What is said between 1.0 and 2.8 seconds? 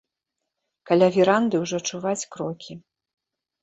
веранды ўжо чуваць крокі.